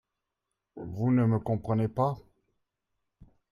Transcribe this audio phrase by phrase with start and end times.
[0.77, 2.17] Vous ne me comprenez pas?